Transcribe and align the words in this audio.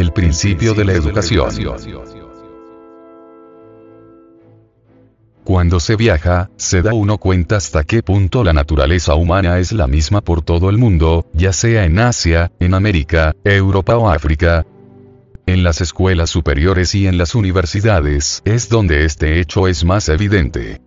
El 0.00 0.14
principio 0.14 0.72
de 0.72 0.86
la 0.86 0.94
educación. 0.94 1.50
Cuando 5.44 5.78
se 5.78 5.96
viaja, 5.96 6.48
se 6.56 6.80
da 6.80 6.94
uno 6.94 7.18
cuenta 7.18 7.56
hasta 7.56 7.84
qué 7.84 8.02
punto 8.02 8.42
la 8.42 8.54
naturaleza 8.54 9.14
humana 9.14 9.58
es 9.58 9.72
la 9.72 9.86
misma 9.86 10.22
por 10.22 10.40
todo 10.40 10.70
el 10.70 10.78
mundo, 10.78 11.26
ya 11.34 11.52
sea 11.52 11.84
en 11.84 11.98
Asia, 11.98 12.50
en 12.60 12.72
América, 12.72 13.36
Europa 13.44 13.98
o 13.98 14.08
África. 14.08 14.64
En 15.44 15.62
las 15.64 15.82
escuelas 15.82 16.30
superiores 16.30 16.94
y 16.94 17.06
en 17.06 17.18
las 17.18 17.34
universidades 17.34 18.40
es 18.46 18.70
donde 18.70 19.04
este 19.04 19.38
hecho 19.38 19.68
es 19.68 19.84
más 19.84 20.08
evidente 20.08 20.80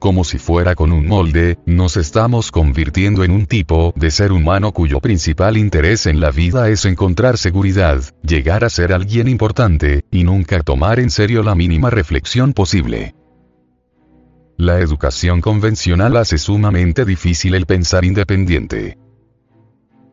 como 0.00 0.24
si 0.24 0.38
fuera 0.38 0.74
con 0.74 0.90
un 0.90 1.06
molde, 1.06 1.58
nos 1.66 1.96
estamos 1.98 2.50
convirtiendo 2.50 3.22
en 3.22 3.30
un 3.30 3.46
tipo 3.46 3.92
de 3.94 4.10
ser 4.10 4.32
humano 4.32 4.72
cuyo 4.72 4.98
principal 4.98 5.58
interés 5.58 6.06
en 6.06 6.20
la 6.20 6.30
vida 6.30 6.70
es 6.70 6.86
encontrar 6.86 7.36
seguridad, 7.36 8.02
llegar 8.22 8.64
a 8.64 8.70
ser 8.70 8.92
alguien 8.92 9.28
importante, 9.28 10.06
y 10.10 10.24
nunca 10.24 10.60
tomar 10.62 10.98
en 10.98 11.10
serio 11.10 11.42
la 11.42 11.54
mínima 11.54 11.90
reflexión 11.90 12.54
posible. 12.54 13.14
La 14.56 14.80
educación 14.80 15.40
convencional 15.40 16.16
hace 16.16 16.38
sumamente 16.38 17.04
difícil 17.04 17.54
el 17.54 17.66
pensar 17.66 18.04
independiente. 18.04 18.98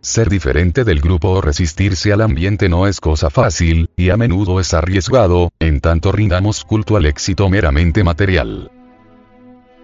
Ser 0.02 0.30
diferente 0.30 0.84
del 0.84 1.00
grupo 1.00 1.30
o 1.30 1.42
resistirse 1.42 2.14
al 2.14 2.22
ambiente 2.22 2.70
no 2.70 2.88
es 2.88 3.00
cosa 3.00 3.30
fácil, 3.30 3.90
y 3.96 4.10
a 4.10 4.18
menudo 4.18 4.60
es 4.60 4.74
arriesgado, 4.74 5.52
en 5.60 5.80
tanto 5.80 6.12
rindamos 6.12 6.64
culto 6.66 6.98
al 6.98 7.06
éxito 7.06 7.50
meramente 7.50 8.04
material. 8.04 8.70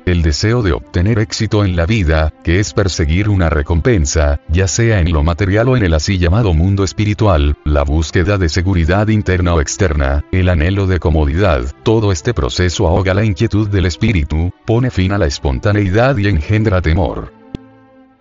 El 0.05 0.21
deseo 0.21 0.62
de 0.62 0.73
obtener 0.73 1.17
éxito 1.17 1.63
en 1.63 1.77
la 1.77 1.85
vida, 1.85 2.34
que 2.43 2.59
es 2.59 2.73
perseguir 2.73 3.30
una 3.30 3.49
recompensa, 3.49 4.41
ya 4.49 4.67
sea 4.67 4.99
en 4.99 5.13
lo 5.13 5.23
material 5.23 5.70
o 5.70 5.77
en 5.77 5.84
el 5.84 5.93
así 5.93 6.17
llamado 6.17 6.53
mundo 6.53 6.84
espiritual, 6.84 7.55
la 7.63 7.84
búsqueda 7.84 8.38
de 8.38 8.49
seguridad 8.49 9.07
interna 9.07 9.53
o 9.53 9.62
externa, 9.62 10.26
el 10.34 10.49
anhelo 10.49 10.88
de 10.88 10.99
comodidad, 10.99 11.73
todo 11.84 12.12
este 12.12 12.34
proceso 12.34 12.85
ahoga 12.85 13.13
la 13.13 13.23
inquietud 13.23 13.70
del 13.70 13.85
espíritu, 13.85 14.51
pone 14.65 14.91
fin 14.91 15.13
a 15.13 15.18
la 15.18 15.26
espontaneidad 15.26 16.17
y 16.17 16.27
engendra 16.27 16.82
temor. 16.82 17.32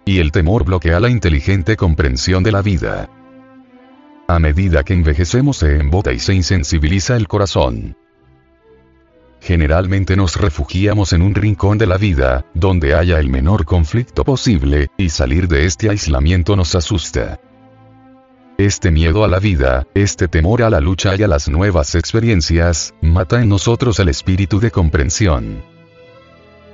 Y 0.04 0.20
el 0.20 0.30
temor 0.30 0.64
bloquea 0.64 1.00
la 1.00 1.10
inteligente 1.10 1.76
comprensión 1.76 2.44
de 2.44 2.52
la 2.52 2.62
vida. 2.62 3.10
A 4.28 4.38
medida 4.38 4.84
que 4.84 4.94
envejecemos 4.94 5.56
se 5.56 5.80
embota 5.80 6.12
y 6.12 6.20
se 6.20 6.32
insensibiliza 6.32 7.16
el 7.16 7.26
corazón. 7.26 7.96
Generalmente 9.42 10.14
nos 10.14 10.36
refugiamos 10.36 11.12
en 11.12 11.20
un 11.20 11.34
rincón 11.34 11.76
de 11.76 11.88
la 11.88 11.98
vida, 11.98 12.46
donde 12.54 12.94
haya 12.94 13.18
el 13.18 13.28
menor 13.28 13.64
conflicto 13.64 14.22
posible, 14.22 14.86
y 14.96 15.08
salir 15.08 15.48
de 15.48 15.66
este 15.66 15.90
aislamiento 15.90 16.54
nos 16.54 16.76
asusta. 16.76 17.40
Este 18.56 18.92
miedo 18.92 19.24
a 19.24 19.28
la 19.28 19.40
vida, 19.40 19.84
este 19.94 20.28
temor 20.28 20.62
a 20.62 20.70
la 20.70 20.78
lucha 20.78 21.16
y 21.16 21.24
a 21.24 21.26
las 21.26 21.48
nuevas 21.48 21.96
experiencias, 21.96 22.94
mata 23.02 23.42
en 23.42 23.48
nosotros 23.48 23.98
el 23.98 24.10
espíritu 24.10 24.60
de 24.60 24.70
comprensión. 24.70 25.71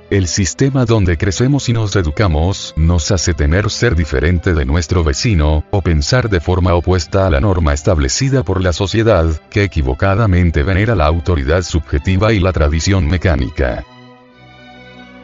El 0.09 0.27
sistema 0.27 0.85
donde 0.85 1.19
crecemos 1.19 1.69
y 1.69 1.73
nos 1.73 1.95
educamos 1.95 2.73
nos 2.75 3.11
hace 3.11 3.35
temer 3.35 3.69
ser 3.69 3.95
diferente 3.95 4.55
de 4.55 4.65
nuestro 4.65 5.03
vecino, 5.03 5.63
o 5.69 5.83
pensar 5.83 6.31
de 6.31 6.39
forma 6.39 6.73
opuesta 6.73 7.27
a 7.27 7.29
la 7.29 7.39
norma 7.39 7.75
establecida 7.75 8.41
por 8.41 8.63
la 8.63 8.73
sociedad, 8.73 9.39
que 9.51 9.61
equivocadamente 9.61 10.63
venera 10.63 10.95
la 10.95 11.05
autoridad 11.05 11.61
subjetiva 11.61 12.33
y 12.33 12.39
la 12.39 12.51
tradición 12.51 13.07
mecánica. 13.07 13.85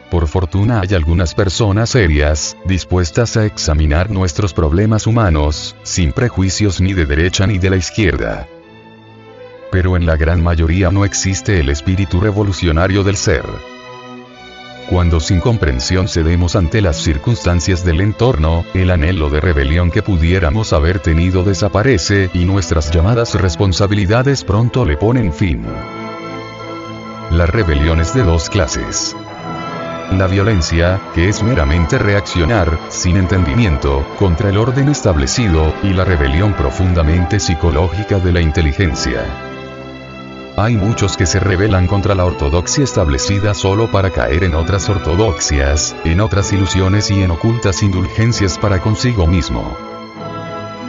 Por 0.08 0.28
fortuna 0.28 0.82
hay 0.82 0.94
algunas 0.94 1.34
personas 1.34 1.90
serias, 1.90 2.56
dispuestas 2.64 3.36
a 3.36 3.44
examinar 3.44 4.08
nuestros 4.08 4.54
problemas 4.54 5.08
humanos, 5.08 5.74
sin 5.82 6.12
prejuicios 6.12 6.80
ni 6.80 6.94
de 6.94 7.06
derecha 7.06 7.44
ni 7.48 7.58
de 7.58 7.70
la 7.70 7.76
izquierda. 7.76 8.46
Pero 9.72 9.96
en 9.96 10.06
la 10.06 10.16
gran 10.16 10.44
mayoría 10.44 10.92
no 10.92 11.04
existe 11.04 11.58
el 11.58 11.70
espíritu 11.70 12.20
revolucionario 12.20 13.02
del 13.02 13.16
ser. 13.16 13.75
Cuando 14.88 15.18
sin 15.18 15.40
comprensión 15.40 16.06
cedemos 16.06 16.54
ante 16.54 16.80
las 16.80 16.96
circunstancias 16.96 17.84
del 17.84 18.00
entorno, 18.00 18.64
el 18.72 18.92
anhelo 18.92 19.30
de 19.30 19.40
rebelión 19.40 19.90
que 19.90 20.00
pudiéramos 20.00 20.72
haber 20.72 21.00
tenido 21.00 21.42
desaparece 21.42 22.30
y 22.32 22.44
nuestras 22.44 22.92
llamadas 22.92 23.34
responsabilidades 23.34 24.44
pronto 24.44 24.84
le 24.84 24.96
ponen 24.96 25.32
fin. 25.32 25.64
La 27.32 27.46
rebelión 27.46 28.00
es 28.00 28.14
de 28.14 28.22
dos 28.22 28.48
clases. 28.48 29.16
La 30.12 30.28
violencia, 30.28 31.00
que 31.16 31.28
es 31.28 31.42
meramente 31.42 31.98
reaccionar, 31.98 32.78
sin 32.88 33.16
entendimiento, 33.16 34.06
contra 34.20 34.50
el 34.50 34.56
orden 34.56 34.88
establecido, 34.88 35.74
y 35.82 35.94
la 35.94 36.04
rebelión 36.04 36.52
profundamente 36.52 37.40
psicológica 37.40 38.20
de 38.20 38.32
la 38.32 38.40
inteligencia. 38.40 39.45
Hay 40.58 40.74
muchos 40.74 41.18
que 41.18 41.26
se 41.26 41.38
rebelan 41.38 41.86
contra 41.86 42.14
la 42.14 42.24
ortodoxia 42.24 42.82
establecida 42.82 43.52
solo 43.52 43.90
para 43.90 44.08
caer 44.08 44.42
en 44.42 44.54
otras 44.54 44.88
ortodoxias, 44.88 45.94
en 46.04 46.22
otras 46.22 46.50
ilusiones 46.50 47.10
y 47.10 47.22
en 47.22 47.30
ocultas 47.30 47.82
indulgencias 47.82 48.56
para 48.56 48.80
consigo 48.80 49.26
mismo. 49.26 49.76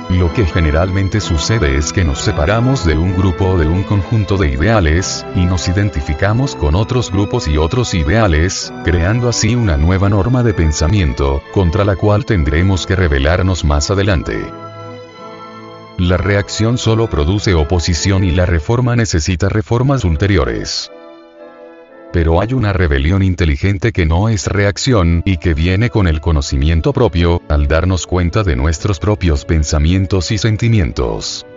Lo 0.10 0.32
que 0.32 0.46
generalmente 0.46 1.20
sucede 1.20 1.76
es 1.76 1.92
que 1.92 2.06
nos 2.06 2.20
separamos 2.20 2.86
de 2.86 2.98
un 2.98 3.14
grupo 3.14 3.44
o 3.50 3.58
de 3.58 3.68
un 3.68 3.84
conjunto 3.84 4.38
de 4.38 4.54
ideales, 4.54 5.26
y 5.36 5.44
nos 5.44 5.68
identificamos 5.68 6.56
con 6.56 6.74
otros 6.74 7.12
grupos 7.12 7.50
y 7.50 7.58
otros 7.58 7.94
ideales, 7.94 8.72
creando 8.86 9.28
así 9.28 9.54
una 9.54 9.76
nueva 9.76 10.08
norma 10.08 10.44
de 10.44 10.54
pensamiento, 10.54 11.44
contra 11.52 11.84
la 11.84 11.98
cual 11.98 12.24
tendremos 12.24 12.88
que 12.88 12.96
rebelarnos 12.96 13.66
más 13.66 13.92
adelante. 13.92 14.50
La 15.98 16.16
reacción 16.16 16.78
solo 16.78 17.10
produce 17.10 17.56
oposición 17.56 18.24
y 18.24 18.30
la 18.30 18.46
reforma 18.46 18.96
necesita 18.96 19.50
reformas 19.50 20.04
ulteriores. 20.04 20.92
Pero 22.14 22.40
hay 22.40 22.54
una 22.54 22.72
rebelión 22.72 23.24
inteligente 23.24 23.92
que 23.92 24.06
no 24.06 24.30
es 24.30 24.46
reacción 24.46 25.24
y 25.26 25.38
que 25.38 25.56
viene 25.56 25.90
con 25.90 26.08
el 26.08 26.22
conocimiento 26.22 26.94
propio, 26.94 27.42
al 27.50 27.68
darnos 27.68 28.06
cuenta 28.06 28.44
de 28.44 28.56
nuestros 28.56 29.00
propios 29.00 29.44
pensamientos 29.44 30.32
y 30.32 30.38
sentimientos. 30.38 31.48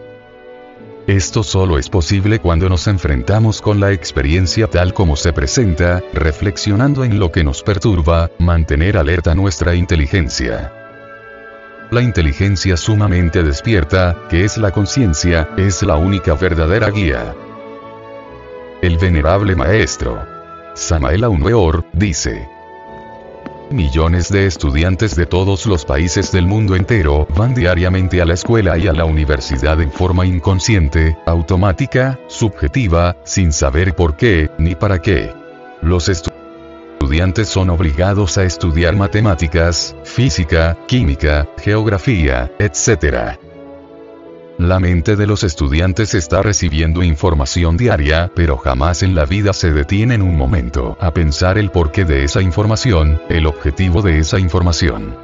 Esto 1.06 1.42
solo 1.42 1.78
es 1.78 1.90
posible 1.90 2.38
cuando 2.38 2.70
nos 2.70 2.86
enfrentamos 2.86 3.60
con 3.60 3.78
la 3.78 3.92
experiencia 3.92 4.68
tal 4.68 4.94
como 4.94 5.16
se 5.16 5.34
presenta, 5.34 6.02
reflexionando 6.14 7.04
en 7.04 7.18
lo 7.18 7.30
que 7.30 7.44
nos 7.44 7.62
perturba, 7.62 8.30
mantener 8.38 8.96
alerta 8.96 9.34
nuestra 9.34 9.74
inteligencia. 9.74 10.79
La 11.90 12.02
inteligencia 12.02 12.76
sumamente 12.76 13.42
despierta, 13.42 14.16
que 14.28 14.44
es 14.44 14.56
la 14.58 14.70
conciencia, 14.70 15.48
es 15.56 15.82
la 15.82 15.96
única 15.96 16.34
verdadera 16.34 16.88
guía. 16.88 17.34
El 18.80 18.96
venerable 18.96 19.56
maestro 19.56 20.24
Samael 20.74 21.26
Weor, 21.26 21.84
dice, 21.92 22.48
Millones 23.70 24.28
de 24.28 24.46
estudiantes 24.46 25.16
de 25.16 25.26
todos 25.26 25.66
los 25.66 25.84
países 25.84 26.30
del 26.30 26.46
mundo 26.46 26.76
entero 26.76 27.26
van 27.36 27.54
diariamente 27.54 28.22
a 28.22 28.24
la 28.24 28.34
escuela 28.34 28.78
y 28.78 28.86
a 28.86 28.92
la 28.92 29.04
universidad 29.04 29.80
en 29.80 29.90
forma 29.90 30.24
inconsciente, 30.24 31.16
automática, 31.26 32.20
subjetiva, 32.28 33.16
sin 33.24 33.52
saber 33.52 33.94
por 33.94 34.16
qué, 34.16 34.48
ni 34.58 34.76
para 34.76 35.02
qué. 35.02 35.32
Los 35.82 36.08
estudiantes 36.08 36.39
estudiantes 37.00 37.48
son 37.48 37.70
obligados 37.70 38.36
a 38.36 38.44
estudiar 38.44 38.94
matemáticas, 38.94 39.96
física, 40.04 40.76
química, 40.86 41.48
geografía, 41.56 42.52
etc. 42.58 43.38
La 44.58 44.78
mente 44.78 45.16
de 45.16 45.26
los 45.26 45.42
estudiantes 45.42 46.12
está 46.12 46.42
recibiendo 46.42 47.02
información 47.02 47.78
diaria, 47.78 48.30
pero 48.36 48.58
jamás 48.58 49.02
en 49.02 49.14
la 49.14 49.24
vida 49.24 49.54
se 49.54 49.72
detienen 49.72 50.20
un 50.20 50.36
momento 50.36 50.98
a 51.00 51.10
pensar 51.14 51.56
el 51.56 51.70
porqué 51.70 52.04
de 52.04 52.22
esa 52.24 52.42
información, 52.42 53.22
el 53.30 53.46
objetivo 53.46 54.02
de 54.02 54.18
esa 54.18 54.38
información. 54.38 55.16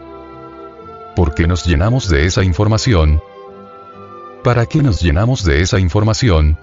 ¿Por 1.15 1.35
qué 1.35 1.47
nos 1.47 1.67
llenamos 1.67 2.09
de 2.09 2.25
esa 2.25 2.43
información? 2.43 3.21
¿Para 4.43 4.65
qué 4.65 4.83
nos 4.83 5.03
llenamos 5.03 5.45
de 5.45 5.61
esa 5.61 5.79
información? 5.79 6.57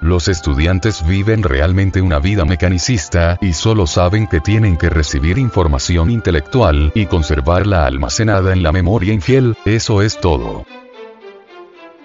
Los 0.00 0.28
estudiantes 0.28 1.06
viven 1.06 1.42
realmente 1.42 2.00
una 2.00 2.20
vida 2.20 2.46
mecanicista 2.46 3.36
y 3.42 3.52
solo 3.52 3.86
saben 3.86 4.26
que 4.26 4.40
tienen 4.40 4.78
que 4.78 4.88
recibir 4.88 5.36
información 5.36 6.10
intelectual 6.10 6.90
y 6.94 7.04
conservarla 7.04 7.84
almacenada 7.84 8.54
en 8.54 8.62
la 8.62 8.72
memoria 8.72 9.12
infiel, 9.12 9.58
eso 9.66 10.00
es 10.00 10.18
todo. 10.18 10.64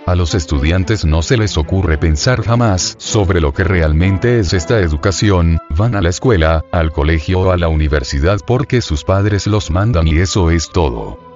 A 0.06 0.13
los 0.13 0.36
estudiantes 0.36 1.06
no 1.06 1.21
se 1.21 1.38
les 1.38 1.57
ocurre 1.57 1.97
pensar 1.97 2.44
jamás 2.44 2.95
sobre 3.00 3.39
lo 3.39 3.53
que 3.53 3.63
realmente 3.63 4.39
es 4.39 4.53
esta 4.53 4.80
educación, 4.80 5.57
van 5.69 5.95
a 5.95 6.01
la 6.01 6.09
escuela, 6.09 6.65
al 6.71 6.92
colegio 6.92 7.39
o 7.39 7.51
a 7.51 7.57
la 7.57 7.69
universidad 7.69 8.39
porque 8.45 8.81
sus 8.81 9.06
padres 9.06 9.47
los 9.47 9.71
mandan 9.71 10.07
y 10.07 10.18
eso 10.18 10.51
es 10.51 10.69
todo. 10.69 11.35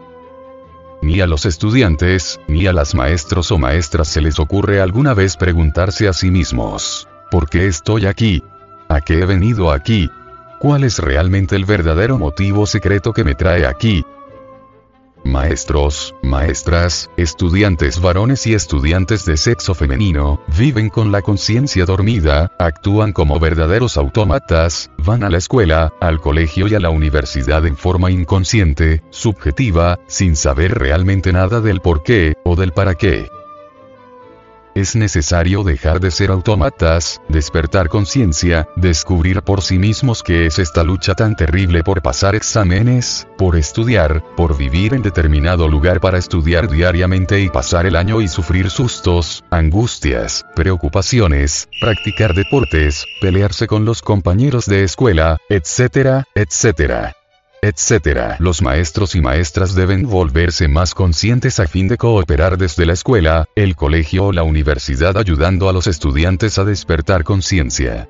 Ni 1.02 1.22
a 1.22 1.28
los 1.28 1.46
estudiantes, 1.46 2.40
ni 2.48 2.68
a 2.68 2.74
las 2.74 2.94
maestros 2.94 3.52
o 3.52 3.58
maestras 3.58 4.10
se 4.10 4.22
les 4.22 4.38
ocurre 4.40 4.82
alguna 4.82 5.14
vez 5.14 5.38
preguntarse 5.38 6.08
a 6.10 6.14
sí 6.14 6.30
mismos, 6.30 7.08
¿por 7.32 7.50
qué 7.50 7.68
estoy 7.68 8.06
aquí? 8.06 8.44
¿A 8.90 9.00
qué 9.00 9.20
he 9.20 9.26
venido 9.26 9.72
aquí? 9.72 10.10
¿Cuál 10.60 10.84
es 10.84 11.00
realmente 11.00 11.56
el 11.56 11.64
verdadero 11.64 12.18
motivo 12.18 12.68
secreto 12.68 13.14
que 13.14 13.24
me 13.24 13.34
trae 13.34 13.66
aquí? 13.66 14.04
Maestros, 15.40 16.14
maestras, 16.22 17.10
estudiantes 17.16 18.02
varones 18.02 18.46
y 18.46 18.54
estudiantes 18.54 19.24
de 19.24 19.38
sexo 19.38 19.74
femenino, 19.74 20.42
viven 20.58 20.90
con 20.90 21.14
la 21.14 21.22
conciencia 21.22 21.86
dormida, 21.86 22.52
actúan 22.60 23.14
como 23.14 23.40
verdaderos 23.40 23.96
autómatas, 23.96 24.92
van 24.98 25.24
a 25.24 25.30
la 25.30 25.38
escuela, 25.38 25.94
al 26.02 26.20
colegio 26.20 26.68
y 26.68 26.76
a 26.76 26.82
la 26.82 26.90
universidad 26.90 27.66
en 27.66 27.78
forma 27.78 28.12
inconsciente, 28.12 29.02
subjetiva, 29.12 29.98
sin 30.08 30.36
saber 30.36 30.78
realmente 30.78 31.32
nada 31.32 31.62
del 31.62 31.80
por 31.80 32.04
qué, 32.04 32.34
o 32.44 32.58
del 32.58 32.74
para 32.74 32.96
qué. 32.96 33.30
Es 34.76 34.96
necesario 34.96 35.64
dejar 35.64 36.00
de 36.00 36.12
ser 36.12 36.32
autómatas, 36.32 37.22
despertar 37.28 37.90
conciencia, 37.90 38.68
descubrir 38.76 39.42
por 39.42 39.62
sí 39.62 39.78
mismos 39.80 40.24
qué 40.24 40.46
es 40.46 40.60
esta 40.60 40.84
lucha 40.84 41.16
tan 41.16 41.36
terrible 41.36 41.84
por 41.84 42.02
pasar 42.02 42.36
exámenes, 42.36 43.28
por 43.38 43.56
estudiar, 43.56 44.24
por 44.36 44.58
vivir 44.58 44.94
en 44.94 45.02
determinado 45.02 45.68
lugar 45.68 46.00
para 46.00 46.18
estudiar 46.18 46.70
diariamente 46.70 47.42
y 47.42 47.50
pasar 47.50 47.86
el 47.86 47.96
año 47.96 48.22
y 48.22 48.28
sufrir 48.28 48.70
sustos, 48.70 49.44
angustias, 49.50 50.46
preocupaciones, 50.56 51.68
practicar 51.82 52.34
deportes, 52.34 53.06
pelearse 53.22 53.68
con 53.68 53.86
los 53.86 54.02
compañeros 54.02 54.66
de 54.66 54.84
escuela, 54.84 55.38
etcétera, 55.50 56.26
etcétera 56.36 57.19
etc. 57.62 58.36
Los 58.40 58.62
maestros 58.62 59.16
y 59.16 59.22
maestras 59.22 59.76
deben 59.76 60.08
volverse 60.08 60.68
más 60.68 60.94
conscientes 60.94 61.60
a 61.60 61.68
fin 61.68 61.88
de 61.88 61.98
cooperar 61.98 62.58
desde 62.58 62.86
la 62.86 62.94
escuela, 62.94 63.48
el 63.56 63.76
colegio 63.76 64.26
o 64.26 64.32
la 64.32 64.44
universidad 64.44 65.18
ayudando 65.18 65.70
a 65.70 65.74
los 65.74 65.88
estudiantes 65.88 66.58
a 66.58 66.66
despertar 66.66 67.24
conciencia. 67.24 68.10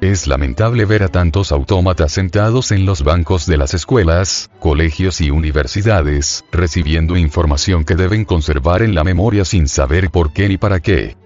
Es 0.00 0.28
lamentable 0.28 0.84
ver 0.84 1.02
a 1.02 1.08
tantos 1.08 1.50
autómatas 1.50 2.12
sentados 2.12 2.70
en 2.70 2.86
los 2.86 3.02
bancos 3.02 3.46
de 3.46 3.56
las 3.56 3.74
escuelas, 3.74 4.48
colegios 4.60 5.20
y 5.20 5.30
universidades, 5.30 6.44
recibiendo 6.52 7.16
información 7.16 7.84
que 7.84 7.96
deben 7.96 8.24
conservar 8.24 8.82
en 8.82 8.94
la 8.94 9.02
memoria 9.02 9.44
sin 9.44 9.66
saber 9.66 10.10
por 10.10 10.32
qué 10.32 10.48
ni 10.48 10.56
para 10.56 10.78
qué. 10.78 11.16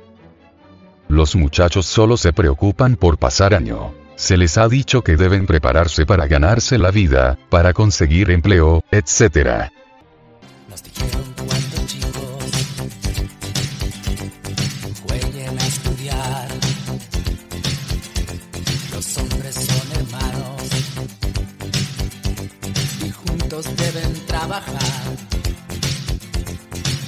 Los 1.08 1.37
muchachos 1.37 1.84
solo 1.84 2.17
se 2.17 2.32
preocupan 2.32 2.96
por 2.96 3.19
pasar 3.19 3.52
año. 3.52 3.93
Se 4.23 4.37
les 4.37 4.57
ha 4.57 4.69
dicho 4.69 5.03
que 5.03 5.17
deben 5.17 5.47
prepararse 5.47 6.07
para 6.07 6.29
ganarse 6.29 6.79
la 6.79 6.93
vida, 6.93 7.37
para 7.51 7.73
conseguir 7.73 8.31
empleo, 8.31 8.85
etc. 8.93 9.69
Nos 10.69 10.83
dijeron 10.85 11.33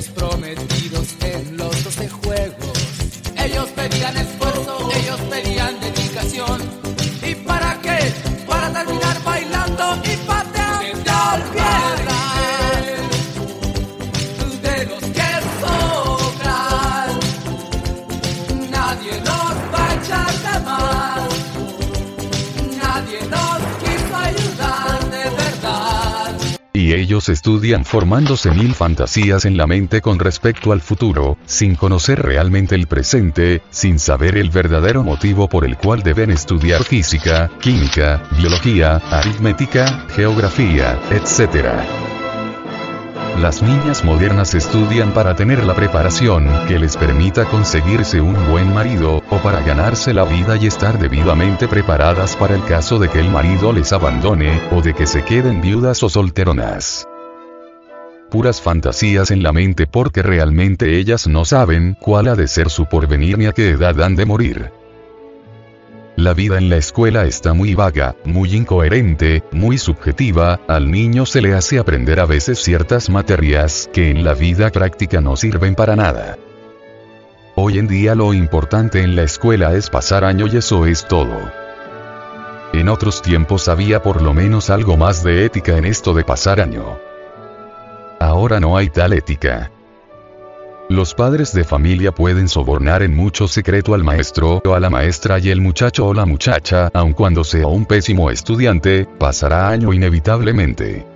los 0.00 0.08
prometidos 0.08 0.39
Ellos 26.92 27.28
estudian 27.28 27.84
formándose 27.84 28.50
mil 28.50 28.74
fantasías 28.74 29.44
en 29.44 29.56
la 29.56 29.66
mente 29.66 30.00
con 30.00 30.18
respecto 30.18 30.72
al 30.72 30.80
futuro, 30.80 31.38
sin 31.46 31.76
conocer 31.76 32.20
realmente 32.22 32.74
el 32.74 32.86
presente, 32.86 33.62
sin 33.70 33.98
saber 33.98 34.36
el 34.36 34.50
verdadero 34.50 35.02
motivo 35.02 35.48
por 35.48 35.64
el 35.64 35.76
cual 35.76 36.02
deben 36.02 36.30
estudiar 36.30 36.84
física, 36.84 37.50
química, 37.60 38.22
biología, 38.38 38.96
aritmética, 39.10 40.06
geografía, 40.10 40.98
etc. 41.10 41.99
Las 43.40 43.62
niñas 43.62 44.04
modernas 44.04 44.54
estudian 44.54 45.14
para 45.14 45.34
tener 45.34 45.64
la 45.64 45.74
preparación 45.74 46.46
que 46.68 46.78
les 46.78 46.98
permita 46.98 47.46
conseguirse 47.46 48.20
un 48.20 48.34
buen 48.50 48.74
marido, 48.74 49.22
o 49.30 49.38
para 49.38 49.62
ganarse 49.62 50.12
la 50.12 50.24
vida 50.24 50.58
y 50.58 50.66
estar 50.66 50.98
debidamente 50.98 51.66
preparadas 51.66 52.36
para 52.36 52.54
el 52.54 52.62
caso 52.64 52.98
de 52.98 53.08
que 53.08 53.18
el 53.18 53.30
marido 53.30 53.72
les 53.72 53.94
abandone, 53.94 54.60
o 54.72 54.82
de 54.82 54.92
que 54.92 55.06
se 55.06 55.24
queden 55.24 55.62
viudas 55.62 56.02
o 56.02 56.10
solteronas. 56.10 57.08
Puras 58.30 58.60
fantasías 58.60 59.30
en 59.30 59.42
la 59.42 59.52
mente 59.52 59.86
porque 59.86 60.22
realmente 60.22 60.98
ellas 60.98 61.26
no 61.26 61.46
saben 61.46 61.96
cuál 61.98 62.28
ha 62.28 62.36
de 62.36 62.46
ser 62.46 62.68
su 62.68 62.84
porvenir 62.84 63.38
ni 63.38 63.46
a 63.46 63.52
qué 63.52 63.70
edad 63.70 64.02
han 64.02 64.16
de 64.16 64.26
morir. 64.26 64.79
La 66.16 66.34
vida 66.34 66.58
en 66.58 66.68
la 66.68 66.76
escuela 66.76 67.24
está 67.24 67.54
muy 67.54 67.74
vaga, 67.74 68.16
muy 68.24 68.54
incoherente, 68.54 69.42
muy 69.52 69.78
subjetiva, 69.78 70.60
al 70.68 70.90
niño 70.90 71.24
se 71.24 71.40
le 71.40 71.54
hace 71.54 71.78
aprender 71.78 72.20
a 72.20 72.26
veces 72.26 72.58
ciertas 72.58 73.08
materias 73.08 73.88
que 73.92 74.10
en 74.10 74.24
la 74.24 74.34
vida 74.34 74.70
práctica 74.70 75.20
no 75.20 75.36
sirven 75.36 75.74
para 75.74 75.96
nada. 75.96 76.36
Hoy 77.54 77.78
en 77.78 77.88
día 77.88 78.14
lo 78.14 78.34
importante 78.34 79.02
en 79.02 79.16
la 79.16 79.22
escuela 79.22 79.74
es 79.74 79.88
pasar 79.88 80.24
año 80.24 80.46
y 80.46 80.56
eso 80.56 80.86
es 80.86 81.06
todo. 81.06 81.50
En 82.72 82.88
otros 82.88 83.22
tiempos 83.22 83.68
había 83.68 84.02
por 84.02 84.22
lo 84.22 84.34
menos 84.34 84.70
algo 84.70 84.96
más 84.96 85.24
de 85.24 85.44
ética 85.44 85.76
en 85.76 85.84
esto 85.84 86.12
de 86.14 86.24
pasar 86.24 86.60
año. 86.60 86.98
Ahora 88.20 88.60
no 88.60 88.76
hay 88.76 88.90
tal 88.90 89.12
ética. 89.12 89.70
Los 90.90 91.14
padres 91.14 91.52
de 91.52 91.62
familia 91.62 92.10
pueden 92.10 92.48
sobornar 92.48 93.04
en 93.04 93.14
mucho 93.14 93.46
secreto 93.46 93.94
al 93.94 94.02
maestro 94.02 94.60
o 94.66 94.74
a 94.74 94.80
la 94.80 94.90
maestra 94.90 95.38
y 95.38 95.50
el 95.50 95.60
muchacho 95.60 96.04
o 96.04 96.12
la 96.12 96.26
muchacha, 96.26 96.90
aun 96.92 97.12
cuando 97.12 97.44
sea 97.44 97.68
un 97.68 97.86
pésimo 97.86 98.28
estudiante, 98.28 99.06
pasará 99.06 99.68
año 99.68 99.92
inevitablemente. 99.92 101.06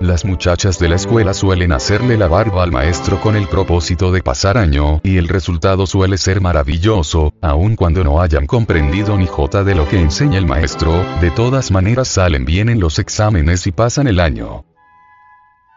Las 0.00 0.24
muchachas 0.24 0.78
de 0.78 0.88
la 0.88 0.96
escuela 0.96 1.34
suelen 1.34 1.72
hacerle 1.72 2.16
la 2.16 2.28
barba 2.28 2.62
al 2.62 2.72
maestro 2.72 3.20
con 3.20 3.36
el 3.36 3.46
propósito 3.46 4.10
de 4.10 4.22
pasar 4.22 4.56
año, 4.56 5.02
y 5.02 5.18
el 5.18 5.28
resultado 5.28 5.86
suele 5.86 6.16
ser 6.16 6.40
maravilloso, 6.40 7.34
aun 7.42 7.76
cuando 7.76 8.02
no 8.04 8.22
hayan 8.22 8.46
comprendido 8.46 9.18
ni 9.18 9.26
jota 9.26 9.64
de 9.64 9.74
lo 9.74 9.86
que 9.86 10.00
enseña 10.00 10.38
el 10.38 10.46
maestro, 10.46 11.04
de 11.20 11.30
todas 11.30 11.70
maneras 11.70 12.08
salen 12.08 12.46
bien 12.46 12.70
en 12.70 12.80
los 12.80 12.98
exámenes 12.98 13.66
y 13.66 13.72
pasan 13.72 14.06
el 14.06 14.18
año. 14.18 14.64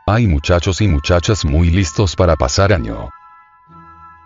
Hay 0.06 0.28
muchachos 0.28 0.82
y 0.82 0.90
muchachas 0.90 1.46
muy 1.46 1.70
listos 1.70 2.18
para 2.18 2.36
pasar 2.36 2.74
año. 2.74 3.10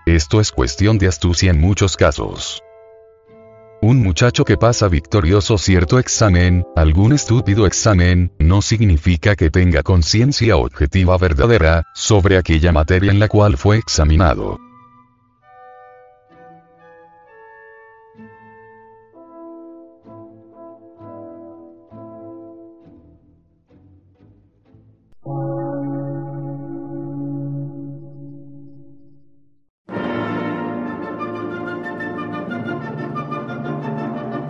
Esto 0.07 0.41
es 0.41 0.51
cuestión 0.51 0.97
de 0.97 1.07
astucia 1.07 1.51
en 1.51 1.61
muchos 1.61 1.95
casos. 1.95 2.63
Un 3.83 4.01
muchacho 4.01 4.43
que 4.43 4.57
pasa 4.57 4.87
victorioso 4.87 5.59
cierto 5.59 5.99
examen, 5.99 6.65
algún 6.75 7.13
estúpido 7.13 7.67
examen, 7.67 8.33
no 8.39 8.63
significa 8.63 9.35
que 9.35 9.51
tenga 9.51 9.83
conciencia 9.83 10.57
objetiva 10.57 11.15
verdadera, 11.19 11.83
sobre 11.93 12.39
aquella 12.39 12.71
materia 12.71 13.11
en 13.11 13.19
la 13.19 13.27
cual 13.27 13.55
fue 13.55 13.77
examinado. 13.77 14.57